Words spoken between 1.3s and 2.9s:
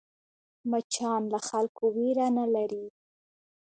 له خلکو وېره نه لري